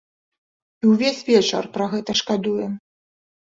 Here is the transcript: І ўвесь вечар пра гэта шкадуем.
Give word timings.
І 0.83 0.89
ўвесь 0.91 1.19
вечар 1.29 1.63
пра 1.77 1.85
гэта 1.93 2.11
шкадуем. 2.25 2.73